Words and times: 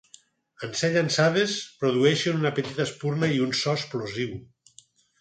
En 0.67 0.71
ser 0.79 0.89
llançades 0.95 1.53
produeixen 1.85 2.41
una 2.41 2.55
petita 2.63 2.87
espurna 2.89 3.33
i 3.39 3.47
un 3.49 3.57
so 3.63 3.79
explosiu. 3.81 4.39